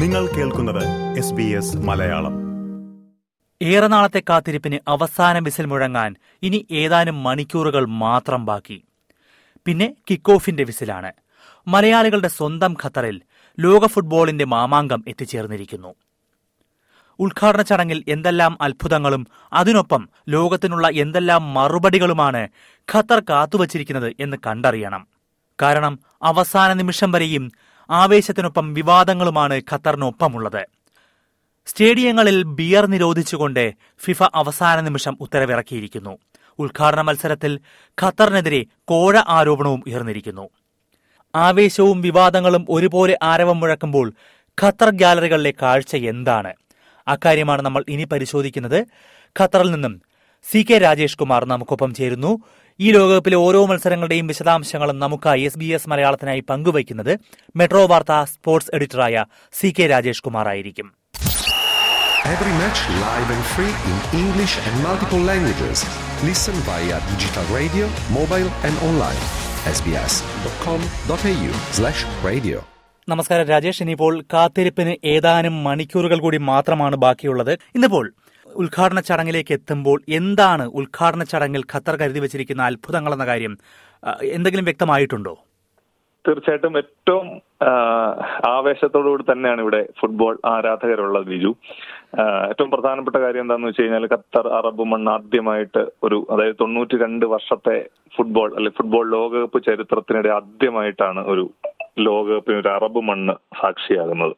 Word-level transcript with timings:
നിങ്ങൾ 0.00 0.26
കേൾക്കുന്നത് 0.26 1.18
S 1.18 1.32
B 1.32 1.42
S 1.42 1.76
Malayalam. 1.76 2.32
ഏറെ 3.62 3.86
നാളത്തെ 3.86 4.22
കാത്തിരിപ്പിന് 4.28 4.78
അവസാന 4.88 5.38
വിസിൽ 5.38 5.66
മുഴങ്ങാൻ 5.66 6.16
ഇനി 6.42 6.66
ഏതാനും 6.70 7.22
മണിക്കൂറുകൾ 7.22 7.84
മാത്രം 7.84 8.44
ബാക്കി. 8.44 8.84
പിന്നെ 9.66 9.94
കിക്ക് 10.10 10.32
ഓഫിന്റെ 10.32 10.64
വിസിലാണ്. 10.64 11.12
മലയാളികളുടെ 11.66 12.28
സ്വന്തം 12.28 12.76
ഖത്തറിൽ 12.84 13.20
ലോക 13.60 13.86
ഫുട്ബോളിന്റെ 13.86 14.44
മാമാങ്കം 14.44 15.04
എത്തിച്ചേർന്നിരിക്കുന്നു. 15.08 15.94
ഉദ്ഘാടന 17.18 17.62
ചടങ്ങിൽ 17.62 18.04
എന്തെല്ലാം 18.08 18.58
അത്ഭുതങ്ങളും 18.60 19.26
അതിനൊപ്പം 19.52 20.08
ലോകത്തിനുള്ള 20.28 20.88
എന്തെല്ലാം 20.88 21.54
മറുപടികളുമാണ് 21.54 22.48
ഖത്തർ 22.94 23.22
കാത്തുവച്ചിരിക്കുന്നത് 23.30 24.14
എന്ന് 24.20 24.36
കണ്ടറിയണം. 24.46 25.06
കാരണം 25.62 25.98
അവസാന 26.22 26.72
നിമിഷം 26.72 27.12
വരെയും 27.12 27.52
ആവേശത്തിനൊപ്പം 27.90 28.74
വിവാദങ്ങളുമാണ് 28.74 29.62
ഖത്തറിനൊപ്പമുള്ളത്. 29.72 30.66
സ്റ്റേഡിയങ്ങളിൽ 31.66 32.42
ബിയർ 32.42 32.86
നിരോധിച്ചുകൊണ്ട് 32.86 33.74
ഫിഫ 34.04 34.22
അവസാന 34.22 34.80
നിമിഷം 34.80 35.18
ഉത്തരവിറക്കിയിരിക്കുന്നു. 35.20 36.18
ഉദ്ഘാടന 36.58 37.00
മത്സരത്തിൽ 37.00 37.60
ഖത്തറിനെതിരെ 38.02 38.64
കോഴ 38.84 39.22
ആരോപണവും 39.28 39.82
ഉയർന്നിരിക്കുന്നു. 39.86 40.48
ആവേശവും 41.34 42.00
വിവാദങ്ങളും 42.00 42.66
ഒരുപോലെ 42.70 43.18
ആരവം 43.22 43.60
മുഴക്കുമ്പോൾ 43.60 44.12
ഖത്തർ 44.62 44.90
ഗ്യാലറികളിലെ 44.90 45.54
കാഴ്ച 45.62 45.96
എന്താണ്? 45.96 46.54
അക്കാര്യമാണ് 47.08 47.62
നമ്മൾ 47.62 47.84
ഇനി 47.88 48.04
പരിശോധിക്കുന്നത്. 48.04 48.86
ഖത്തറിൽ 49.40 49.70
നിന്നും 49.70 50.02
സി 50.42 50.66
കെ 50.70 50.78
രാജേഷ് 50.78 51.18
കുമാർ 51.18 51.44
നമുക്കൊപ്പം 51.44 51.94
ചേരുന്നു. 51.94 52.38
ഈ 52.80 52.90
ലോകകപ്പിലെ 52.92 53.38
ഓരോ 53.46 53.60
മത്സരങ്ങളുടെയും 53.66 54.26
വിശദാംശങ്ങളും 54.30 54.96
നമുക്കായി 54.98 55.42
എസ് 55.48 55.58
ബി 55.58 55.68
എസ് 55.76 55.90
മലയാളത്തിനായി 55.90 56.42
പങ്കുവയ്ക്കുന്നത് 56.50 57.10
മെട്രോ 57.54 57.82
വാർത്ത 57.86 58.14
സ്പോർട്സ് 58.30 58.72
എഡിറ്ററായ 58.76 59.16
സി 59.54 59.70
കെ 59.78 59.86
രാജേഷ് 59.94 60.24
കുമാർ 60.28 60.48
ആയിരിക്കും 60.54 60.88
Every 62.30 62.52
match 62.54 62.80
live 63.02 63.30
and 63.34 63.44
free 63.52 63.70
in 63.90 63.94
English 64.18 64.54
and 64.62 64.74
multiple 64.86 65.22
languages. 65.28 65.78
Listen 66.22 66.56
via 66.66 66.96
digital 67.06 67.46
radio, 67.54 67.86
mobile 68.16 68.48
and 68.66 68.76
online. 68.88 69.22
sbs.com.au 69.72 71.52
slash 71.78 72.02
radio. 72.26 72.58
നമസ്കാരം 73.08 73.46
രാജേഷ് 73.46 73.82
ഇനിയിപ്പോൾ 73.82 74.14
കാത്തിരിപ്പിന് 74.32 74.92
ഏതാനും 75.06 75.54
മണിക്കൂറുകൾ 75.62 76.18
കൂടി 76.18 76.38
മാത്രമാണ് 76.50 76.96
ബാക്കിയുള്ളത് 76.96 77.52
ഇന്നിപ്പോൾ 77.76 78.04
ഉദ്ഘാടന 78.62 79.00
ചടങ്ങിലേക്ക് 79.08 79.52
എത്തുമ്പോൾ 79.58 79.98
എന്താണ് 80.18 80.64
ഉദ്ഘാടന 80.80 81.22
ചടങ്ങിൽ 81.32 81.62
ഖത്തർ 81.72 81.94
കരുതി 82.00 82.20
വെച്ചിരിക്കുന്ന 82.24 82.68
അത്ഭുതങ്ങൾ 82.70 83.12
എന്ന 83.16 83.26
കാര്യം 83.30 83.54
എന്തെങ്കിലും 84.36 84.68
വ്യക്തമായിട്ടുണ്ടോ? 84.70 85.34
തീർച്ചയായിട്ടും 86.24 86.74
ഏറ്റവും 86.80 87.26
ആവേശത്തോടുകൂടി 88.56 89.24
തന്നെയാണ് 89.28 89.60
ഇവിടെ 89.64 89.80
ഫുട്ബോൾ 90.00 90.34
ആരാധകരുള്ളത് 90.52 91.26
ബിജു 91.30 91.52
ഏറ്റവും 92.50 92.70
പ്രധാനപ്പെട്ട 92.74 93.16
കാര്യം 93.24 93.44
എന്താണെന്ന് 93.44 93.70
വെച്ച് 93.70 93.82
കഴിഞ്ഞാൽ 93.82 94.06
ഖത്തർ 94.12 94.46
അറബ് 94.58 94.84
മണ്ണ് 94.92 95.10
ആദ്യമായിട്ട് 95.14 95.82
ഒരു 96.06 96.18
അതായത് 96.32 96.58
തൊണ്ണൂറ്റി 96.62 96.98
രണ്ട് 97.04 97.26
വർഷത്തെ 97.34 97.76
ഫുട്ബോൾ 98.16 98.50
അല്ലെ 98.58 98.72
ഫുട്ബോൾ 98.78 99.06
ലോകകപ്പ് 99.16 99.60
ചരിത്രത്തിനിടെ 99.68 100.32
ആദ്യമായിട്ടാണ് 100.38 101.22
ഒരു 101.34 101.44
ലോകകപ്പിന് 102.08 102.58
ഒരു 102.62 102.70
അറബ് 102.76 103.02
മണ്ണ് 103.08 103.34
സാക്ഷിയാകുന്നത്. 103.60 104.34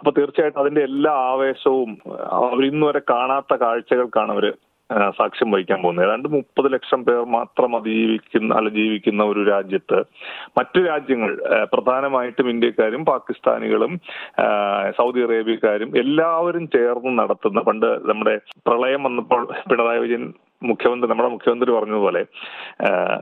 അപ്പൊ 0.00 0.10
തീർച്ചയായിട്ടും 0.10 0.60
അതിന്റെ 0.60 0.82
എല്ലാ 0.82 1.12
ആവേശവും 1.30 1.90
അവർ 2.38 2.62
ഇന്ന് 2.64 2.86
വരെ 2.86 3.02
കാണാത്ത 3.10 3.54
കാഴ്ചകൾക്കാണ് 3.62 4.32
അവർ 4.32 4.46
സാക്ഷ്യം 5.18 5.48
വഹിക്കാൻ 5.52 5.78
പോകുന്നത്. 5.82 6.04
ഏതാണ്ട് 6.06 6.28
മുപ്പത് 6.28 6.66
ലക്ഷം 6.72 7.00
പേർ 7.04 7.22
മാത്രം 7.28 7.70
അതിജീവിക്കുന്ന 7.76 8.50
അല്ല 8.54 8.68
ജീവിക്കുന്ന 8.70 9.22
ഒരു 9.24 9.40
രാജ്യത്ത് 9.44 9.98
മറ്റു 10.58 10.80
രാജ്യങ്ങൾ 10.80 11.30
പ്രധാനമായിട്ടും 11.72 12.50
ഇന്ത്യക്കാരും 12.50 13.04
പാകിസ്ഥാനികളും 13.04 13.92
സൗദി 14.98 15.22
അറേബ്യക്കാരും 15.26 15.90
എല്ലാവരും 15.96 16.66
ചേർന്ന് 16.76 17.12
നടത്തുന്ന 17.18 17.60
പണ്ട് 17.60 17.88
നമ്മുടെ 18.10 18.34
പ്രളയം 18.68 19.02
വന്നപ്പോൾ 19.02 19.42
പിണറായി 19.70 20.02
വിജയൻ 20.04 20.24
മുഖ്യമന്ത്രി 20.62 21.10
നമ്മുടെ 21.10 21.28
മുഖ്യമന്ത്രി 21.28 21.72
പറഞ്ഞതുപോലെ 21.72 22.24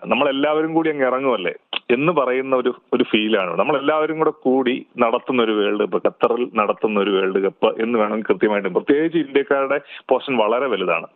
നമ്മളെല്ലാവരും 0.07 0.75
കൂടി 0.75 0.91
അങ്ങ് 0.91 1.07
ഇറങ്ങുമല്ലേ 1.07 1.55
എന്ന് 1.91 2.13
പറയുന്ന 2.13 2.57
ഒരു 2.57 2.75
ഒരു 2.93 3.05
ഫീലാണ്. 3.05 3.59
നമ്മളെല്ലാവരും 3.59 4.19
കൂടെ 4.19 4.31
കൂടി 4.31 4.87
നടത്തുന്ന 4.99 5.43
ഒരു 5.43 5.53
വേൾഡ് 5.53 5.83
കപ്പ് 5.83 6.01
ഖത്തറിൽ 6.07 6.51
നടത്തുന്ന 6.55 7.01
ഒരു 7.01 7.11
വേൾഡ് 7.11 7.43
കപ്പ് 7.43 7.83
എന്ന് 7.83 7.99
വേണമെങ്കിൽ 7.99 8.27
കൃത്യമായിട്ടും 8.27 8.73
പ്രത്യേകിച്ച് 8.73 9.19
ഇന്ത്യക്കാരുടെ 9.19 9.79
പോർഷൻ 10.09 10.37
വളരെ 10.37 10.67
വലുതാണ്. 10.67 11.07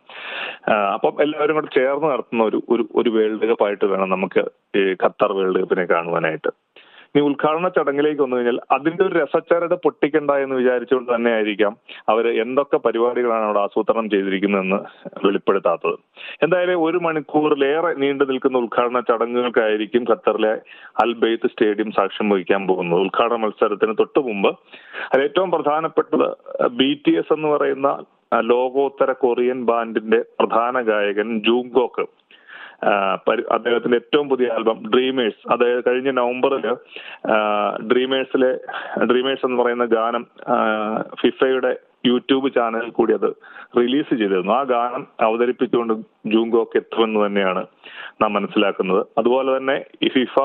അപ്പം 0.93 1.21
എല്ലാവരും 1.21 1.55
കൂടെ 1.55 1.67
ചേർന്ന് 1.79 2.11
നടത്തുന്ന 2.13 2.43
ഒരു 2.43 2.87
ഒരു 2.95 3.09
വേൾഡ് 3.09 3.47
കപ്പായിട്ട് 3.47 3.85
വേണം 3.85 4.09
നമുക്ക് 4.09 4.43
ഖത്തർ 5.05 5.33
വേൾഡ് 5.33 5.59
കപ്പിനെ 5.59 5.85
കാണുവാനായിട്ട്. 5.85 6.51
ഇനി 7.15 7.21
ഉദ്ഘാടന 7.27 7.67
ചടങ്ങിലേക്ക് 7.77 8.21
വന്നു 8.23 8.35
കഴിഞ്ഞാൽ 8.37 8.57
അതിന്റെ 8.75 9.03
ഒരു 9.07 9.13
രസച്ചരട് 9.19 9.75
പൊട്ടിക്കണ്ട 9.85 10.31
എന്ന് 10.43 10.55
വിചാരിച്ചുകൊണ്ട് 10.55 11.09
തന്നെ 11.15 11.31
ആയിരിക്കാം 11.37 11.73
അവർ 12.13 12.25
എന്തൊക്കെ 12.43 12.77
പരിപാടികളാണ് 12.85 13.45
അവിടെ 13.47 13.61
ആസൂത്രണം 13.65 14.09
ചെയ്തിരിക്കുന്നതെന്ന് 14.13 14.79
വെളിപ്പെടുത്താത്തത്. 15.25 15.97
എന്തായാലും 16.43 16.83
ഒരു 16.87 16.99
മണിക്കൂറിലേറെ 17.07 17.91
നീണ്ടു 18.03 18.27
നിൽക്കുന്ന 18.31 18.63
ഉദ്ഘാടന 18.65 18.99
ചടങ്ങുകൾക്കായിരിക്കും 19.09 20.05
ഖത്തറിലെ 20.11 20.53
അൽ 21.03 21.13
ബെയ്ത്ത് 21.23 21.51
സ്റ്റേഡിയം 21.53 21.91
സാക്ഷ്യം 21.91 22.29
വഹിക്കാൻ 22.29 22.61
പോകുന്നത്. 22.67 23.01
ഉദ്ഘാടന 23.07 23.39
മത്സരത്തിന് 23.45 23.95
തൊട്ടു 24.01 24.19
മുമ്പ് 24.29 24.51
അത് 25.11 25.21
ഏറ്റവും 25.27 25.51
പ്രധാനപ്പെട്ടത് 25.51 26.27
ബി 26.79 26.89
ടി 27.05 27.13
എസ് 27.21 27.33
എന്ന് 27.33 27.47
പറയുന്ന 27.47 27.89
ലോകോത്തര 28.53 29.11
കൊറിയൻ 29.21 29.59
ബാൻഡിന്റെ 29.65 30.17
പ്രധാന 30.39 30.81
ഗായകൻ 30.89 31.29
ജൂങ്കോക്ക് 31.45 32.03
അദ്ദേഹത്തിന്റെ 33.51 33.97
ഏറ്റവും 33.97 34.29
പുതിയ 34.29 34.47
ആൽബം 34.47 34.79
ഡ്രീമേഴ്സ് 34.95 35.53
അതായത് 35.53 35.83
കഴിഞ്ഞ 35.89 36.11
നവംബറിൽ 36.11 36.65
ഡ്രീമേഴ്സിലെ 37.93 38.51
ഡ്രീമേഴ്സ് 39.05 39.45
എന്ന് 39.45 39.63
പറയുന്ന 39.63 39.85
ഗാനം 39.85 40.25
ഫിഫയുടെ 41.21 41.77
യൂട്യൂബ് 42.05 42.53
ചാനലിൽ 42.53 42.89
കൂടി 42.89 43.13
അത് 43.13 43.29
റിലീസ് 43.77 44.15
ചെയ്തിരുന്നു. 44.15 44.53
ആ 44.53 44.63
ഗാനം 44.63 45.07
അവതരിപ്പിച്ചുകൊണ്ട് 45.21 45.93
ജൂങ്കോക്ക് 46.25 46.77
എത്തുമെന്ന് 46.77 47.25
തന്നെയാണ് 47.25 47.65
നാം 48.21 48.33
മനസ്സിലാക്കുന്നത്. 48.33 49.05
അതുപോലെ 49.17 49.57
തന്നെ 49.57 49.85
ഈ 50.03 50.07
ഫിഫ 50.07 50.39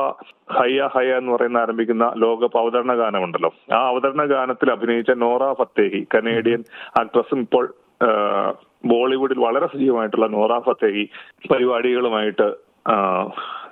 ഹയ്യ 0.58 0.88
ഹയ്യ 0.94 1.18
എന്ന് 1.18 1.32
പറയുന്ന 1.32 1.58
ആരംഭിക്കുന്ന 1.58 2.12
ലോകകപ്പ് 2.16 2.58
അവതരണ 2.58 2.94
ഗാനമുണ്ടല്ലോ. 2.94 3.54
ആ 3.72 3.88
അവതരണ 3.88 4.24
ഗാനത്തിൽ 4.24 4.70
അഭിനയിച്ച 4.72 5.10
നോറ 5.10 5.52
ഫത്തേഹി 5.52 6.06
കനേഡിയൻ 6.14 6.64
ആക്ട്രസും 7.00 7.40
ഇപ്പോൾ 7.40 7.74
ബോളിവുഡിൽ 8.90 9.38
വളരെ 9.46 9.66
സജീവമായിട്ടുള്ള 9.74 10.26
നോറ 10.36 10.52
ഫത്തേഹി 10.68 11.04
പരിപാടികളുമായിട്ട് 11.52 12.48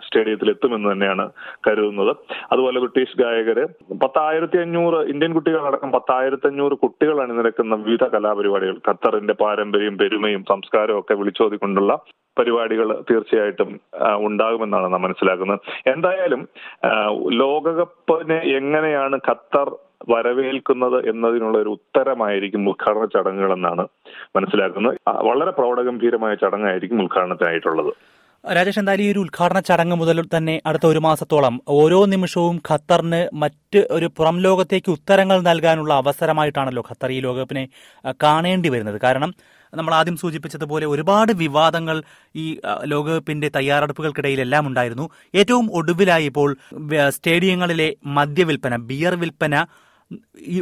സ്റ്റേഡിയത്തിൽ 0.05 0.49
എത്തുമെന്ന് 0.53 0.89
തന്നെയാണ് 0.93 1.25
കരുതുന്നത്. 1.67 2.11
അതുപോലെ 2.53 2.79
ബ്രിട്ടീഷ് 2.83 3.19
ഗായകര് 3.21 3.65
പത്തായിരത്തി 4.03 4.59
അഞ്ഞൂറ് 4.63 4.99
ഇന്ത്യൻ 5.13 5.33
കുട്ടികളടക്കം 5.37 5.91
പത്തായിരത്തി 5.97 6.47
അഞ്ഞൂറ് 6.51 6.75
കുട്ടികൾ 6.83 7.17
അണിനിരക്കുന്ന 7.25 7.75
വിവിധ 7.85 8.05
കലാപരിപാടികൾ 8.15 8.77
ഖത്തറിന്റെ 8.89 9.35
പാരമ്പര്യം 9.43 9.97
പെരുമയും 10.03 10.43
സംസ്കാരവും 10.53 11.01
ഒക്കെ 11.03 11.17
വിളിച്ചോതിക്കൊണ്ടുള്ള 11.21 11.95
പരിപാടികൾ 12.39 12.89
തീർച്ചയായിട്ടും 13.09 13.71
ഉണ്ടാകുമെന്നാണ് 14.29 14.87
നാം 14.93 15.03
മനസ്സിലാക്കുന്നത്. 15.07 15.61
എന്തായാലും 15.95 16.43
ലോകകപ്പിനെ 17.43 18.39
എങ്ങനെയാണ് 18.59 19.17
ഖത്തർ 19.29 19.71
വരവേൽക്കുന്നത് 20.09 21.09
എന്നതിനുള്ള 21.11 21.59
ഒരു 21.59 21.69
ഉത്തരമായിരിക്കും 21.69 22.69
ഉദ്ഘാടന 22.69 23.05
ചടങ്ങുകളെന്നാണ് 23.05 23.85
മനസ്സിലാക്കുന്നത്. 24.37 24.97
വളരെ 25.29 25.51
പ്രൗഢഗംഭീരമായ 25.51 26.35
ചടങ്ങായിരിക്കും 26.35 27.03
ഉദ്ഘാടനത്തിനായിട്ടുള്ളത്. 27.03 27.93
രാജേഷ് 28.45 28.79
എന്തായാലും 28.79 29.05
ഈ 29.05 29.13
ഒരു 29.13 29.19
ഉദ്ഘാടന 29.19 29.61
ചടങ്ങ് 29.61 29.97
മുതൽ 29.97 30.25
തന്നെ 30.37 30.63
അടുത്ത 30.67 30.87
ഒരു 30.87 30.99
മാസത്തോളം 30.99 31.61
ഓരോ 31.69 32.07
നിമിഷവും 32.07 32.57
ഖത്തറിന് 32.69 33.29
മറ്റ് 33.43 33.87
ഒരു 33.91 34.07
പുറം 34.17 34.41
ലോകത്തേക്ക് 34.41 34.91
ഉത്തരങ്ങൾ 34.91 35.41
നൽകാനുള്ള 35.41 35.95
അവസരമായിട്ടാണല്ലോ 35.95 36.83
ഖത്തർ 36.89 37.13
ഈ 37.13 37.21
ലോകകപ്പിനെ 37.21 37.69
കാണേണ്ടി 38.25 38.69
വരുന്നത്. 38.69 39.01
കാരണം 39.01 39.33
നമ്മൾ 39.75 39.95
ആദ്യം 39.95 40.17
സൂചിപ്പിച്ചതുപോലെ 40.17 40.87
ഒരുപാട് 40.87 41.33
വിവാദങ്ങൾ 41.33 42.03
ഈ 42.37 42.47
ലോകകപ്പിന്റെ 42.85 43.51
തയ്യാറെടുപ്പുകൾക്കിടയിലെല്ലാം 43.57 44.67
ഉണ്ടായിരുന്നു. 44.67 45.11
ഏറ്റവും 45.35 45.69
ഒടുവിലായി 45.73 46.25
ഇപ്പോൾ 46.25 46.57
സ്റ്റേഡിയങ്ങളിലെ 47.09 47.89
മദ്യവിൽപ്പന 48.19 48.77
ബിയർ 48.91 49.15
വിൽപ്പന 49.15 49.65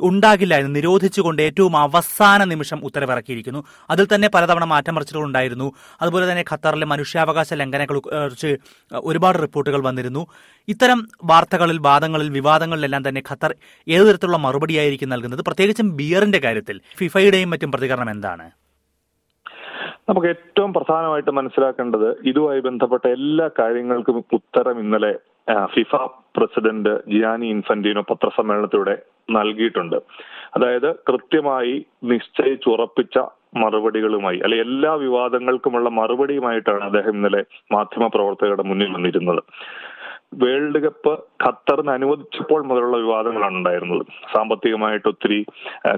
ഉണ്ടാകില്ലായിരുന്നു 0.08 0.75
നിരോധിച്ചുകൊണ്ട് 0.79 1.41
ഏറ്റവും 1.47 1.75
അവസാന 1.76 2.44
നിമിഷം 2.44 2.81
ഉത്തരവിറക്കിയിരിക്കുന്നു. 2.88 3.61
അതിൽ 3.91 4.06
തന്നെ 4.14 4.31
പലതവണ 4.35 4.64
മാറ്റമറിച്ചിലുകൾ 4.64 5.26
ഉണ്ടായിരുന്നു 5.26 5.69
അതുപോലെ 6.02 6.25
തന്നെ 6.31 6.44
ഖത്തറിലെ 6.52 6.87
മനുഷ്യാവകാശ 6.87 7.55
ലംഘനങ്ങൾ 7.55 7.99
കുറിച്ച് 7.99 8.52
ഒരുപാട് 9.11 9.38
റിപ്പോർട്ടുകൾ 9.43 9.82
വന്നിരുന്നു. 9.88 10.26
ഇത്തരം 10.69 11.02
വാർത്തകളിൽ 11.25 11.79
വാദങ്ങളിൽ 11.88 12.31
വിവാദങ്ങളിലെല്ലാം 12.38 13.08
തന്നെ 13.08 13.23
ഖത്തർ 13.31 13.55
ഏതു 13.88 14.05
തരത്തിലുള്ള 14.05 14.41
മറുപടിയായിരിക്കും 14.47 15.12
നൽകുന്നത്? 15.14 15.44
പ്രത്യേകിച്ചും 15.47 15.97
ബിയറിന്റെ 15.97 16.38
കാര്യത്തിൽ 16.38 16.79
ഫിഫയുടെയും 16.99 17.50
മറ്റും 17.50 17.73
പ്രതികരണം 17.73 18.11
എന്താണ്? 18.11 18.47
നമുക്ക് 20.08 20.26
ഏറ്റവും 20.26 20.70
പ്രധാനമായിട്ട് 20.75 21.31
മനസ്സിലാക്കേണ്ടത് 21.31 22.06
ഇതുമായി 22.29 22.61
ബന്ധപ്പെട്ട 22.61 23.05
എല്ലാ 23.17 23.47
കാര്യങ്ങൾക്കും 23.58 24.17
ഉത്തരം 24.32 24.81
ഇന്നലെ 24.81 25.12
ഫിഫ 25.55 25.97
പ്രസിഡന്റ് 26.37 27.11
ജിയാനി 27.11 27.47
ഇൻഫന്റീനോ 27.47 28.02
പത്രസമ്മേളനത്തിലൂടെ 28.11 29.02
നൽകിയിട്ടുണ്ട്. 29.31 29.97
അതായത് 30.55 30.94
കൃത്യമായി 30.94 31.87
നിശ്ചയിച്ചുറപ്പിച്ച 32.05 33.19
മറുപടികളുമായി 33.56 34.38
അല്ലെ 34.38 34.58
എല്ലാ 34.58 34.94
വിവാദങ്ങൾക്കുമുള്ള 34.94 35.88
മറുപടിയുമായിട്ടാണ് 35.88 36.85
അദ്ദേഹം 36.85 37.11
ഇന്നലെ 37.11 37.44
മാധ്യമ 37.73 38.06
പ്രവർത്തകരുടെ 38.06 38.62
മുന്നിൽ 38.62 38.93
വന്നിരുന്നത്. 38.94 39.43
വേൾഡ് 40.32 40.79
കപ്പ് 40.79 41.12
ഖത്തറിന് 41.44 41.91
അനുവദിച്ചപ്പോൾ 41.91 42.61
മുതലുള്ള 42.65 42.97
വിവാദങ്ങളാണ് 42.97 43.56
ഉണ്ടായിരുന്നത്. 43.56 44.03
സാമ്പത്തികമായിട്ട് 44.35 45.09
ഒത്തിരി 45.09 45.38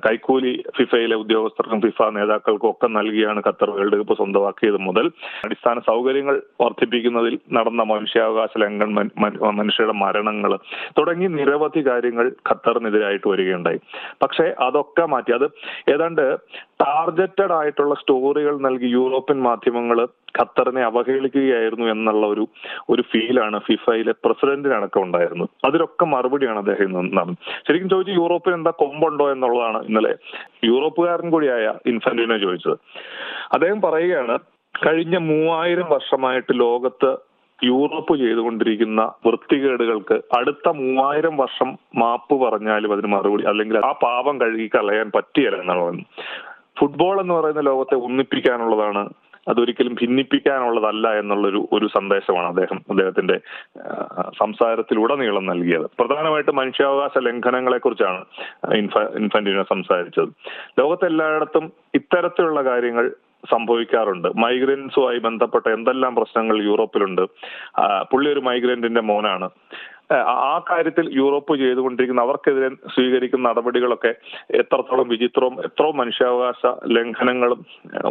കൈക്കൂലി 0.06 0.52
ഫിഫയിലെ 0.76 1.16
ഉദ്യോഗസ്ഥർക്കും 1.16 1.80
ഫിഫ 1.80 2.08
നേതാക്കൾക്കും 2.18 2.70
ഒക്കെ 2.70 2.86
നൽകിയാണ് 2.86 3.42
ഖത്തർ 3.46 3.70
വേൾഡ് 3.70 3.98
കപ്പ് 4.00 4.16
സ്വന്തമാക്കിയത് 4.16 4.78
മുതൽ. 4.88 5.06
അടിസ്ഥാന 5.44 5.78
സൗകര്യങ്ങൾ 5.80 6.42
വർദ്ധിപ്പിക്കുന്നതിൽ 6.60 7.38
നടന്ന 7.52 7.82
മനുഷ്യാവകാശ 7.82 8.50
ലംഘനം 8.58 9.10
മനുഷ്യരുടെ 9.60 9.96
മരണങ്ങൾ 10.04 10.54
തുടങ്ങി 10.98 11.26
നിരവധി 11.26 11.82
കാര്യങ്ങൾ 11.90 12.32
ഖത്തറിനെതിരായിട്ട് 12.50 13.28
വരികയുണ്ടായി. 13.28 13.80
പക്ഷേ 14.22 14.54
അതൊക്കെ 14.60 15.06
മാറ്റി. 15.06 15.32
അത് 15.32 15.46
ഏതാണ്ട് 15.92 16.24
ടാർഗറ്റഡ് 16.82 17.54
ആയിട്ടുള്ള 17.58 17.94
സ്റ്റോറികൾ 18.00 18.54
നൽകി 18.66 18.88
യൂറോപ്യൻ 18.98 19.38
മാധ്യമങ്ങൾ 19.48 19.98
ഖത്തറിനെ 20.38 20.82
അവഹേളിക്കുകയായിരുന്നു 20.90 21.86
എന്നുള്ള 21.94 22.24
ഒരു 22.34 22.44
ഒരു 22.92 23.02
ഫീലാണ് 23.10 23.58
ഫിഫയിലെ 23.66 24.12
പ്രസിഡന്റിനടക്കം 24.24 25.02
ഉണ്ടായിരുന്നത്. 25.06 25.50
അതിലൊക്കെ 25.66 26.06
മറുപടിയാണ് 26.14 26.60
അദ്ദേഹം 26.62 26.84
ഇന്ന് 26.88 27.02
നടന്നത് 27.18 27.40
ശരിക്കും 27.66 27.90
ചോദിച്ചു 27.94 28.14
യൂറോപ്പിന് 28.20 28.56
എന്താ 28.60 28.72
കൊമ്പുണ്ടോ 28.82 29.26
എന്നുള്ളതാണ് 29.34 29.80
ഇന്നലെ 29.88 30.12
യൂറോപ്പുകാരൻ 30.70 31.28
കൂടിയായ 31.34 31.66
ഇൻഫന്റിനെ 31.92 32.38
ചോദിച്ചത്. 32.44 32.78
അദ്ദേഹം 33.56 33.80
പറയുകയാണ് 33.88 34.36
കഴിഞ്ഞ 34.74 35.16
മൂവായിരം 35.32 35.88
വർഷമായിട്ട് 35.96 36.52
ലോകത്ത് 36.64 37.10
യൂറോപ്പ് 37.58 38.14
ചെയ്തുകൊണ്ടിരിക്കുന്ന 38.22 39.00
വൃത്തികേടുകൾക്ക് 39.26 40.16
അടുത്ത 40.38 40.68
മൂവായിരം 40.78 41.34
വർഷം 41.42 41.68
മാപ്പ് 42.02 42.36
പറഞ്ഞാലും 42.44 42.92
അതിന് 42.94 43.10
മറുപടി 43.14 43.44
അല്ലെങ്കിൽ 43.50 43.76
ആ 43.88 43.92
പാപം 44.06 44.34
കഴുകി 44.40 44.66
കളയാൻ 44.74 45.08
പറ്റിയല്ല 45.16 45.60
എന്നുള്ളത് 45.62 46.00
ഫുട്ബോൾ 46.78 47.20
എന്ന് 47.20 47.34
പറയുന്ന 47.34 47.60
ലോകത്തെ 47.60 47.94
ഒന്നിപ്പിക്കാനുള്ളതാണ് 47.94 49.08
അതൊരിക്കലും 49.48 49.94
ഭിന്നിപ്പിക്കാനുള്ളതല്ല 49.94 51.18
എന്നുള്ളൊരു 51.18 51.68
ഒരു 51.72 51.86
സന്ദേശമാണ് 51.86 52.46
അദ്ദേഹം 52.46 52.80
അദ്ദേഹത്തിന്റെ 52.90 53.36
സംസാരത്തിലൂടെ 53.38 54.30
സംസാരത്തിലുടനീളം 54.40 55.46
നൽകിയത്. 55.46 55.86
പ്രധാനമായിട്ട് 55.98 56.50
മനുഷ്യാവകാശ 56.50 57.18
ലംഘനങ്ങളെ 57.18 57.78
കുറിച്ചാണ് 57.78 58.24
ഇൻഫ 58.74 58.98
ഇൻഫന്റിനോ 58.98 59.62
സംസാരിച്ചത്. 59.62 60.28
ലോകത്തെല്ലായിടത്തും 60.80 61.72
ഇത്തരത്തിലുള്ള 61.94 62.64
കാര്യങ്ങൾ 62.64 63.12
സംഭവിക്കാറുണ്ട്. 63.50 64.28
മൈഗ്രൻസുമായി 64.36 65.18
ബന്ധപ്പെട്ട 65.18 65.68
എന്തെല്ലാം 65.68 66.14
പ്രശ്നങ്ങൾ 66.14 66.64
യൂറോപ്പിലുണ്ട്. 66.64 67.22
പുള്ളി 68.10 68.32
ഒരു 68.32 68.40
മൈഗ്രന്റിന്റെ 68.40 69.00
മോനാണ്. 69.00 69.48
ആ, 70.10 70.62
കാര്യത്തിൽ 70.70 71.10
യൂറോപ്പ് 71.12 71.56
ചെയ്തുകൊണ്ടിരിക്കുന്ന 71.56 72.20
അവർക്കെതിരെ 72.20 72.68
സ്വീകരിക്കുന്ന 72.68 73.48
നടപടികളൊക്കെ 73.48 74.14
എത്രത്തോളം 74.50 75.08
വിചിത്രവും 75.08 75.60
എത്രയും 75.60 75.96
മനുഷ്യാവകാശ 75.96 76.66
ലംഘനങ്ങളും 76.86 77.66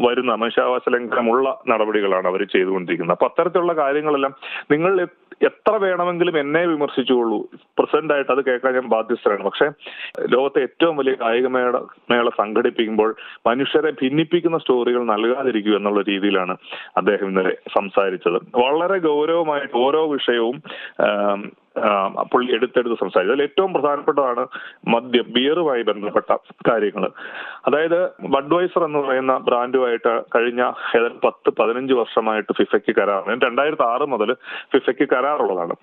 വരുന്ന 0.07 0.35
മനുഷ്യാവകാശ 0.35 0.89
ലംഘനമുള്ള 0.89 1.61
നടപടികളാണ് 1.67 2.27
അവർ 2.27 2.43
ചെയ്തുകൊണ്ടിരിക്കുന്നത്. 2.43 3.15
അപ്പൊ 3.15 3.27
അത്തരത്തിലുള്ള 3.27 3.73
കാര്യങ്ങളെല്ലാം 3.73 4.35
നിങ്ങൾ 4.71 5.07
എത്ര 5.41 5.75
വേണമെങ്കിലും 5.75 6.39
എന്നെ 6.39 6.65
വിമർശിച്ചുകൊള്ളൂ. 6.65 7.49
പ്രസിഡന്റ് 7.79 8.13
ആയിട്ട് 8.13 8.31
അത് 8.31 8.45
കേൾക്കാൻ 8.45 8.73
ഞാൻ 8.73 8.89
ബാധ്യസ്ഥരാണ് 8.89 9.43
പക്ഷെ 9.43 9.65
ലോകത്തെ 10.29 10.61
ഏറ്റവും 10.61 10.97
വലിയ 10.97 11.13
കായിക 11.13 11.47
മേള 11.47 11.77
മേള 12.11 12.29
സംഘടിപ്പിക്കുമ്പോൾ 12.29 13.15
മനുഷ്യരെ 13.47 13.91
ഭിന്നിപ്പിക്കുന്ന 13.91 14.57
സ്റ്റോറികൾ 14.57 15.03
നൽകാതിരിക്കൂ 15.03 15.75
എന്നുള്ള 15.75 16.01
രീതിയിലാണ് 16.01 16.57
അദ്ദേഹം 16.97 17.27
ഇന്നലെ 17.27 17.57
സംസാരിച്ചത്. 17.75 18.35
വളരെ 18.35 18.99
ഗൗരവമായിട്ട് 18.99 19.77
ഓരോ 19.77 20.11
വിഷയവും 20.11 20.61
പുള്ളി 22.31 22.53
എടുത്തെടുത്ത് 22.53 22.95
സംസാരിച്ചു. 22.99 23.33
അതിൽ 23.33 23.43
ഏറ്റവും 23.43 23.73
പ്രധാനപ്പെട്ടതാണ് 23.73 24.47
മദ്യം 24.87 25.25
ബിയറുമായി 25.29 25.81
ബന്ധപ്പെട്ട 25.81 26.37
കാര്യങ്ങൾ. 26.69 27.11
അതായത് 27.65 28.09
ബഡ്വൈസർ 28.29 28.83
എന്ന് 28.83 28.99
പറയുന്ന 28.99 29.37
ബ്രാൻഡുമായിട്ട് 29.37 30.23
കഴിഞ്ഞ 30.35 30.61
ഏതാണ്ട് 30.95 31.21
പത്ത് 31.21 31.49
പതിനഞ്ച് 31.49 31.93
വർഷമായിട്ട് 31.93 32.53
ഫിഫയ്ക്ക് 32.53 32.95
കരാർ. 32.95 33.23
രണ്ടായിരത്തി 33.45 33.83
ആറ് 33.83 34.07
മുതൽ 34.07 34.33
ഫിഫയ്ക്ക് 34.73 35.09
കരാറുള്ളതാണ്. 35.09 35.75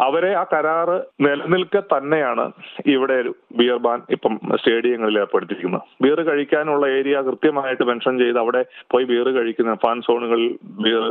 അവരെ 0.00 0.34
ആ 0.34 0.44
കരാറ് 0.52 1.02
നിലനിൽക്കെ 1.20 1.80
തന്നെയാണ് 1.80 2.52
ഇവിടെ 2.86 3.14
ഒരു 3.14 3.34
ബിയർ 3.56 3.76
ബാൻ 3.76 4.02
ഇപ്പം 4.10 4.40
സ്റ്റേഡിയങ്ങളിൽ 4.54 5.18
ഏർപ്പെടുത്തിയിരിക്കുന്നത്. 5.18 5.82
ബിയർ 6.02 6.20
കഴിക്കാനുള്ള 6.20 6.86
ഏരിയ 6.86 7.22
കൃത്യമായിട്ട് 7.22 7.82
മെൻഷൻ 7.82 8.18
ചെയ്ത് 8.18 8.38
അവിടെ 8.38 8.64
പോയി 8.90 9.04
ബിയർ 9.04 9.28
കഴിക്കുന്ന 9.28 9.74
ഫാൻ 9.74 10.00
സോണുകളിൽ 10.00 10.58
ബിയർ 10.62 11.04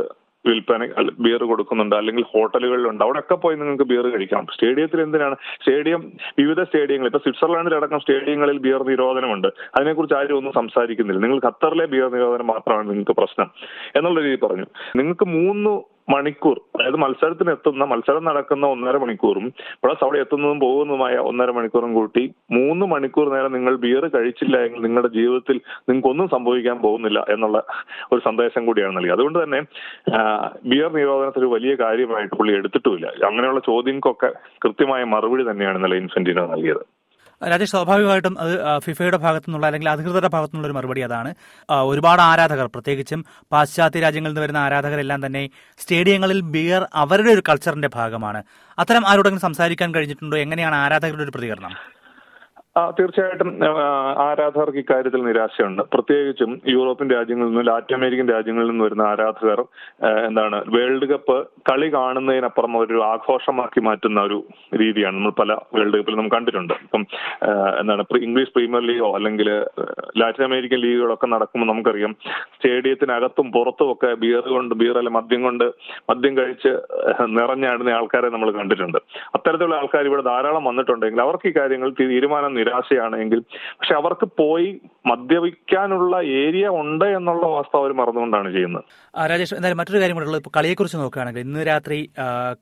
വിൽപ്പന 0.46 0.88
ബിയർ 1.18 1.44
കൊടുക്കുന്നുണ്ട്. 1.44 1.96
അല്ലെങ്കിൽ 1.96 2.24
ഹോട്ടലുകളിലുണ്ട്. 2.24 3.04
അവിടെയൊക്കെ 3.04 3.34
പോയി 3.34 3.56
നിങ്ങൾക്ക് 3.56 3.84
ബിയർ 3.84 4.06
കഴിക്കാം. 4.06 4.46
സ്റ്റേഡിയത്തിൽ 4.54 5.00
എന്തിനാണ്? 5.00 5.36
സ്റ്റേഡിയം 5.62 6.12
വിവിധ 6.38 6.62
സ്റ്റേഡിയങ്ങൾ 6.62 7.06
ഇപ്പൊ 7.06 7.18
സ്വിറ്റ്സർലാൻഡിലടക്കം 7.18 8.00
സ്റ്റേഡിയങ്ങളിൽ 8.00 8.58
ബിയർ 8.58 8.82
നിരോധനമുണ്ട്. 8.82 9.48
അതിനെക്കുറിച്ച് 9.48 10.16
ആരും 10.16 10.36
ഒന്നും 10.36 10.52
സംസാരിക്കുന്നില്ല. 10.52 11.20
നിങ്ങൾ 11.20 11.40
ഖത്തറിലെ 11.46 11.86
ബിയർ 11.86 12.10
നിരോധനം 12.10 12.46
മാത്രമാണ് 12.46 12.90
നിങ്ങൾക്ക് 12.90 13.12
പ്രശ്നം. 13.12 13.50
എന്നുള്ള 13.96 14.20
രീതി 14.20 14.46
പറഞ്ഞു. 14.46 14.66
നിങ്ങൾക്ക് 14.96 15.24
മൂന്ന് 15.24 15.91
മണിക്കൂർ 16.12 16.56
അതായത് 16.74 16.98
മത്സരത്തിന് 17.02 17.50
എത്തുന്ന 17.56 17.84
മത്സരം 17.92 18.24
നടക്കുന്ന 18.30 18.64
ഒന്നര 18.74 18.96
മണിക്കൂറും 19.04 19.46
പ്ലസ് 19.84 20.02
അവിടെ 20.04 20.18
എത്തുന്നതും 20.24 20.58
പോകുന്നതുമായ 20.64 21.14
ഒന്നര 21.30 21.50
മണിക്കൂറും 21.58 21.92
കൂട്ടി 21.98 22.24
മൂന്ന് 22.56 22.86
മണിക്കൂർ 22.92 23.28
നേരം 23.34 23.52
നിങ്ങൾ 23.56 23.74
ബിയർ 23.84 24.04
കഴിച്ചില്ല 24.16 24.56
എങ്കിൽ 24.66 24.84
നിങ്ങളുടെ 24.86 25.10
ജീവിതത്തിൽ 25.18 25.58
നിങ്ങൾക്കൊന്നും 25.90 26.28
സംഭവിക്കാൻ 26.34 26.78
പോകുന്നില്ല 26.86 27.20
എന്നുള്ള 27.34 27.58
ഒരു 28.12 28.20
സന്ദേശം 28.28 28.62
കൂടിയാണ് 28.66 28.96
നൽകിയത്. 28.96 29.16
അതുകൊണ്ട് 29.18 29.38
തന്നെ 29.44 29.60
ബിയർ 30.72 30.90
നിരോധനത്തിൽ 31.00 31.46
വലിയ 31.56 31.74
കാര്യമായിട്ട് 31.84 32.34
പുള്ളി 32.40 32.54
എടുത്തിട്ടുമില്ല. 32.60 33.06
അങ്ങനെയുള്ള 33.30 33.62
ചോദ്യങ്ങൾക്കൊക്കെ 33.70 34.32
കൃത്യമായ 34.64 35.04
മറുപടി 35.14 35.44
തന്നെയാണ് 35.50 35.78
ഇന്നലെ 35.80 36.02
ഇൻഫന്റിനോ 36.04 36.46
നൽകിയത്. 36.54 36.84
രാജേഷ് 37.50 37.70
സ്വാഭാവികമായിട്ടും 37.70 38.34
അത് 38.40 38.52
ഫിഫയുടെ 38.78 39.16
ഭാഗത്തു 39.16 39.44
നിന്നുള്ള 39.48 39.66
അല്ലെങ്കിൽ 39.66 39.88
അധികൃതരുടെ 39.88 40.28
ഭാഗത്തു 40.28 40.52
നിന്നുള്ള 40.54 40.70
ഒരു 40.72 40.76
മറുപടി 40.78 41.00
അതാണ്. 41.00 41.34
ഒരുപാട് 41.84 42.22
ആരാധകർ 42.22 42.66
പ്രത്യേകിച്ചും 42.66 43.24
പാശ്ചാത്യ 43.52 44.00
രാജ്യങ്ങളിൽ 44.00 44.32
നിന്ന് 44.32 44.44
വരുന്ന 44.44 44.58
ആരാധകരെല്ലാം 44.58 45.26
തന്നെ 45.26 45.48
സ്റ്റേഡിയങ്ങളിൽ 45.78 46.40
ബിയർ 46.40 46.84
അവരുടെ 46.94 47.30
ഒരു 47.30 47.42
കൾച്ചറിന്റെ 47.48 47.90
ഭാഗമാണ്. 47.94 48.42
അത്തരം 48.78 49.08
ആരോടെങ്കിലും 49.08 49.46
സംസാരിക്കാൻ 49.48 49.94
കഴിഞ്ഞിട്ടുണ്ടോ? 49.94 50.36
എങ്ങനെയാണ് 50.36 50.74
ആരാധകരുടെ 50.74 51.22
ഒരു 51.22 51.30
പ്രതികരണം? 51.30 51.74
ആ, 52.76 52.82
തീർച്ചയായിട്ടും 52.98 53.48
ആരാധകർക്ക് 54.26 54.80
ഇക്കാര്യത്തിൽ 54.82 55.20
നിരാശയുണ്ട്. 55.26 55.80
പ്രത്യേകിച്ചും 55.94 56.52
യൂറോപ്യൻ 56.74 57.08
രാജ്യങ്ങളിൽ 57.14 57.48
നിന്നും 57.50 57.66
ലാറ്റിൻ 57.68 57.94
അമേരിക്കൻ 57.98 58.26
രാജ്യങ്ങളിൽ 58.34 58.70
നിന്ന് 58.70 58.84
വരുന്ന 58.86 59.02
ആരാധകർ 59.08 59.60
എന്താണ് 60.28 60.58
വേൾഡ് 60.74 61.06
കപ്പ് 61.10 61.36
കളി 61.70 61.88
കാണുന്നതിനപ്പുറം 61.96 62.76
ഒരു 62.82 62.96
ആഘോഷമാക്കി 63.10 63.80
മാറ്റുന്ന 63.88 64.20
ഒരു 64.28 64.38
രീതിയാണ് 64.82 65.16
നമ്മൾ 65.18 65.34
പല 65.40 65.56
വേൾഡ് 65.76 65.98
കപ്പിൽ 65.98 66.16
നമ്മൾ 66.20 66.32
കണ്ടിട്ടുണ്ട്. 66.36 66.74
ഇപ്പം 66.86 67.04
എന്താണ് 67.80 68.06
ഇംഗ്ലീഷ് 68.28 68.52
പ്രീമിയർ 68.56 68.84
ലീഗോ 68.90 69.10
അല്ലെങ്കിൽ 69.18 69.50
ലാറ്റിൻ 70.22 70.46
അമേരിക്കൻ 70.48 70.80
ലീഗുകളൊക്കെ 70.86 71.30
നടക്കുമ്പോൾ 71.34 71.70
നമുക്കറിയാം 71.72 72.14
സ്റ്റേഡിയത്തിനകത്തും 72.56 73.46
പുറത്തും 73.58 73.92
ഒക്കെ 73.94 74.12
ബിയർ 74.24 74.44
കൊണ്ട് 74.56 74.74
ബിയർ 74.82 74.98
അല്ല 75.02 75.12
മദ്യം 75.18 75.42
കൊണ്ട് 75.48 75.66
മദ്യം 76.10 76.34
കഴിച്ച് 76.40 76.74
നിറഞ്ഞാടുന്ന 77.36 77.96
ആൾക്കാരെ 77.98 78.30
നമ്മൾ 78.36 78.50
കണ്ടിട്ടുണ്ട്. 78.58 78.98
അത്തരത്തിലുള്ള 79.36 79.78
ആൾക്കാർ 79.82 80.04
ഇവിടെ 80.12 80.26
ധാരാളം 80.32 80.64
വന്നിട്ടുണ്ടെങ്കിൽ 80.70 81.22
അവർക്ക് 81.28 81.48
ഈ 81.52 81.56
കാര്യങ്ങൾ 81.60 81.88
തീരുമാനം 82.02 82.60
നിരാശയാണെങ്കിൽ 82.62 83.40
പക്ഷെ 83.80 83.94
അവർക്ക് 83.94 84.28
പോയി 84.40 84.80
മദ്യപിക്കാനുള്ള 85.06 86.16
ഏരിയ 86.40 86.66
ഉണ്ട് 86.80 87.06
എന്നുള്ള 87.18 87.44
അവസ്ഥ 87.52 87.74
അവർ 87.80 87.92
മറന്നുകൊണ്ടാണ് 88.00 88.52
ചെയ്യുന്നത്. 88.52 88.84
രാജേഷ് 89.30 89.54
എന്തായാലും 89.54 89.80
മറ്റൊരു 89.82 90.00
കാര്യം 90.00 90.16
കൂടെ 90.16 90.26
ഉള്ളത്. 90.26 90.42
ഇപ്പോൾ 90.42 90.54
കളിയെക്കുറിച്ച് 90.58 90.98
നോക്കുകയാണെങ്കിൽ 90.98 91.46
ഇന്ന് 91.48 91.66
രാത്രി 91.66 91.98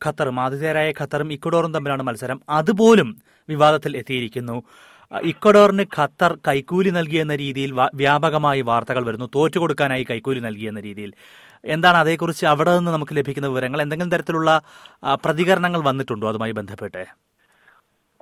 ഖത്തറും 0.06 0.40
ആതിഥേയരായ 0.40 0.90
ഖത്തറും 1.00 1.32
ഇക്വഡോറും 1.32 1.74
തമ്മിലാണ് 1.74 2.02
മത്സരം. 2.02 2.40
അതുപോലും 2.60 3.10
വിവാദത്തിൽ 3.48 3.96
എത്തിയിരിക്കുന്നു. 3.96 4.56
ഇക്വഡോറിന് 5.32 5.84
ഖത്തർ 5.98 6.32
കൈക്കൂലി 6.48 6.90
നൽകിയെന്ന 6.90 7.34
രീതിയിൽ 7.36 7.70
വ്യാപകമായി 7.94 8.60
വാർത്തകൾ 8.60 9.04
വരുന്നു. 9.06 9.26
തോറ്റുകൊടുക്കാനായി 9.34 10.04
കൈക്കൂലി 10.10 10.40
നൽകിയെന്ന 10.40 10.80
രീതിയിൽ. 10.80 11.10
എന്താണ് 11.64 11.96
അതേക്കുറിച്ച് 11.96 12.44
അവിടെ 12.46 12.72
നിന്ന് 12.76 12.90
നമുക്ക് 12.90 13.16
ലഭിക്കുന്ന 13.16 13.48
വിവരങ്ങൾ? 13.48 13.82
എന്തെങ്കിലും 13.82 14.12
തരത്തിലുള്ള 14.12 14.50
പ്രതികരണങ്ങൾ 15.24 15.80
വന്നിട്ടുണ്ടോ 15.88 16.28
അതുമായി 16.28 16.52
ബന്ധപ്പെട്ട്? 16.60 17.02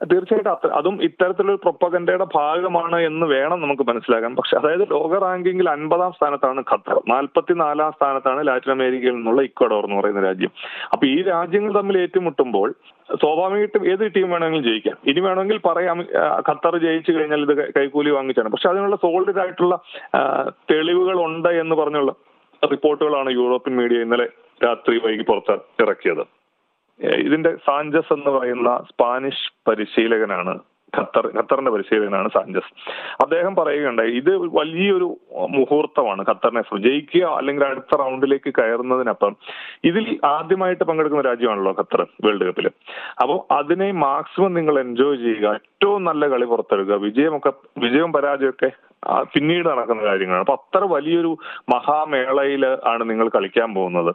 തീർച്ചയായിട്ടും 0.06 0.74
അത് 0.78 0.88
ഇത്തരത്തിലൊരു 1.02 1.60
പ്രൊപ്പഗൻഡയുടെ 1.62 2.26
ഭാഗമാണ് 2.34 3.00
എന്ന് 3.00 3.26
വേണം 3.26 3.62
നമുക്ക് 3.62 3.82
മനസ്സിലാക്കാൻ. 3.82 4.34
പക്ഷെ 4.34 4.56
അതായത് 4.56 4.84
ലോക 4.90 5.18
റാങ്കിങ്ങിൽ 5.24 5.70
അൻപതാം 5.70 6.12
സ്ഥാനത്താണ് 6.12 6.60
ഖത്തർ. 6.70 7.00
നാൽപ്പത്തിനാലാം 7.08 7.92
സ്ഥാനത്താണ് 7.92 8.46
ലാറ്റിൻ 8.48 8.72
അമേരിക്കയിൽ 8.72 9.14
നിന്നുള്ള 9.14 9.42
ഇക്വഡോർ 9.42 9.84
എന്ന് 9.84 10.00
പറയുന്ന 10.00 10.20
രാജ്യം. 10.20 10.52
അപ്പൊ 10.92 11.06
ഈ 11.06 11.22
രാജ്യങ്ങൾ 11.22 11.72
തമ്മിൽ 11.72 11.98
ഏറ്റുമുട്ടുമ്പോൾ 11.98 12.74
സ്വാഭാവികമായിട്ടും 13.20 13.90
ഏത് 13.92 14.14
ടീം 14.16 14.30
വേണമെങ്കിലും 14.30 14.64
ജയിക്കാം. 14.70 14.96
ഇനി 15.06 15.20
വേണമെങ്കിൽ 15.20 15.60
പറയാം 15.66 16.00
ഖത്തർ 16.50 16.78
ജയിച്ചു 16.78 17.12
കഴിഞ്ഞാൽ 17.12 17.42
ഇത് 17.48 17.72
കൈക്കൂലി 17.78 18.10
വാങ്ങിച്ചാണ്. 18.10 18.48
പക്ഷെ 18.48 18.68
അതിനുള്ള 18.68 18.96
സോൾഡ് 18.96 19.38
ആയിട്ടുള്ള 19.38 19.76
തെളിവുകൾ 20.72 21.20
ഉണ്ട് 21.28 21.48
എന്ന് 21.48 21.76
പറഞ്ഞുള്ള 21.76 22.12
റിപ്പോർട്ടുകളാണ് 22.72 23.30
യൂറോപ്യൻ 23.30 23.76
മീഡിയ 23.76 23.98
ഇന്നലെ 24.02 24.28
രാത്രി 24.64 24.98
വൈകി 24.98 25.22
പുറത്ത് 25.22 25.56
ഇറക്കിയത് 25.82 26.37
ഇതിന്റെ 27.00 27.56
സാഞ്ചസ് 27.66 28.12
എന്ന് 28.12 28.30
പറയുന്ന 28.30 28.82
സ്പാനിഷ് 28.90 29.68
പരിശീലകനാണ് 29.68 30.58
ഖത്തർ 30.98 31.26
ഖത്തറിന്റെ 31.36 31.70
പരിശീലകനാണ് 31.70 32.28
സാഞ്ചസ്. 32.28 32.70
അദ്ദേഹം 33.22 33.56
പറയുകയുണ്ടായി 33.56 34.10
ഇത് 34.10 34.36
വലിയൊരു 34.36 35.16
മുഹൂർത്തമാണ് 35.48 36.24
ഖത്തറിനെ. 36.28 36.62
ജയിക്കുക 36.78 37.24
അല്ലെങ്കിൽ 37.24 37.64
അടുത്ത 37.64 37.96
റൗണ്ടിലേക്ക് 37.96 38.54
കയറുന്നതിനപ്പം 38.54 39.36
ഇതിൽ 39.84 40.20
ആദ്യമായിട്ട് 40.24 40.84
പങ്കെടുക്കുന്ന 40.84 41.28
രാജ്യമാണല്ലോ 41.28 41.72
ഖത്തർ 41.72 42.06
വേൾഡ് 42.24 42.44
കപ്പിൽ. 42.44 42.70
അപ്പോൾ 43.22 43.54
അതിനെ 43.54 43.92
മാക്സിമം 43.92 44.54
നിങ്ങൾ 44.54 44.78
എൻജോയ് 44.78 45.18
ചെയ്യുക. 45.18 45.54
ഏറ്റവും 45.54 46.04
നല്ല 46.04 46.28
കളി 46.28 46.44
പുറത്തെടുക്കുക. 46.44 46.94
വിജയമൊക്കെ 46.94 47.52
വിജയവും 47.78 48.12
പരാജയമൊക്കെ 48.12 48.70
പിന്നീട് 49.34 49.68
നടക്കുന്ന 49.68 50.02
കാര്യങ്ങളാണ്. 50.02 50.44
അപ്പൊ 50.48 50.54
അത്ര 50.54 50.84
വലിയൊരു 50.84 51.38
മഹാമേളയിൽ 51.74 52.66
ആണ് 52.66 53.10
നിങ്ങൾ 53.10 53.28
കളിക്കാൻ 53.28 53.74
പോകുന്നത്. 53.74 54.14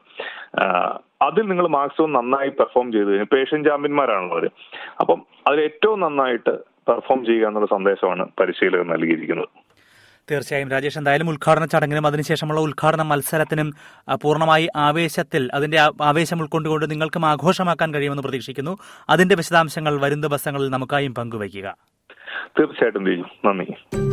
അതിൽ 1.24 1.42
നിങ്ങൾ 1.42 1.68
മാക്സിമം 1.68 2.14
നന്നായി 2.14 2.50
പെർഫോം 2.50 2.92
ചെയ്തു 2.92 3.06
കഴിഞ്ഞു 3.06 3.26
പേഷ്യൻ 3.34 3.64
ചാമ്പ്യന്മാരാണുള്ളവർ 3.64 4.44
ചാമ്പ്യന്മാരാണല്ലോ 4.44 4.96
അപ്പം 5.02 5.26
അതിൽ 5.48 5.62
ഏറ്റവും 5.62 6.00
നന്നായിട്ട് 6.00 6.54
പെർഫോം 6.88 7.26
ചെയ്യുക 7.26 7.48
എന്നുള്ള 7.48 7.68
സന്ദേശമാണ് 7.68 8.26
പരിശീലകൻ 8.40 8.88
നൽകിയിരിക്കുന്നത്. 8.88 9.48
തീർച്ചയായും. 10.32 10.72
രാജേഷ് 10.72 10.98
എന്തായാലും 10.98 11.30
ഉദ്ഘാടന 11.30 11.66
ചടങ്ങിനും 11.66 12.08
അതിനുശേഷമുള്ള 12.08 12.62
ഉദ്ഘാടന 12.62 13.02
മത്സരത്തിനും 13.02 13.74
പൂർണമായി 14.16 14.68
ആവേശത്തിൽ 14.76 15.50
അതിന്റെ 15.54 15.78
ആവേശം 16.02 16.42
ഉൾക്കൊണ്ടുകൊണ്ട് 16.42 16.92
നിങ്ങൾക്കും 16.92 17.26
ആഘോഷമാക്കാൻ 17.26 17.94
കഴിയുമെന്ന് 17.94 18.24
പ്രതീക്ഷിക്കുന്നു. 18.24 18.78
അതിന്റെ 19.10 19.36
വിശദാംശങ്ങൾ 19.36 20.02
വരും 20.02 20.22
ദിവസങ്ങളിൽ 20.22 20.70
നമുക്കായും 20.70 21.14
പങ്കുവയ്ക്കുക. 21.14 21.78
തീർച്ചയായിട്ടും 22.60 23.06
ചെയ്യും 23.06 23.30
നന്ദി. 23.46 24.13